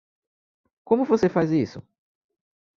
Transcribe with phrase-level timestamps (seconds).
[0.83, 1.79] Como você faz isso?